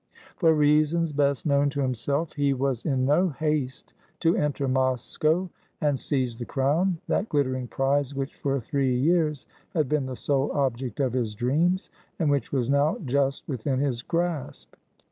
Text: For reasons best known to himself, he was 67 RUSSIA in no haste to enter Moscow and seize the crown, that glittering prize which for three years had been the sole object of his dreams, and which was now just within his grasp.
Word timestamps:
For 0.35 0.51
reasons 0.55 1.13
best 1.13 1.45
known 1.45 1.69
to 1.69 1.81
himself, 1.81 2.33
he 2.33 2.55
was 2.55 2.79
67 2.79 2.97
RUSSIA 2.97 2.97
in 2.97 3.05
no 3.05 3.29
haste 3.33 3.93
to 4.21 4.35
enter 4.35 4.67
Moscow 4.67 5.47
and 5.79 5.99
seize 5.99 6.37
the 6.39 6.45
crown, 6.45 6.97
that 7.05 7.29
glittering 7.29 7.67
prize 7.67 8.15
which 8.15 8.33
for 8.33 8.59
three 8.59 8.95
years 8.95 9.45
had 9.75 9.87
been 9.87 10.07
the 10.07 10.15
sole 10.15 10.51
object 10.53 10.99
of 10.99 11.13
his 11.13 11.35
dreams, 11.35 11.91
and 12.17 12.31
which 12.31 12.51
was 12.51 12.67
now 12.67 12.97
just 13.05 13.47
within 13.47 13.77
his 13.77 14.01
grasp. 14.01 14.73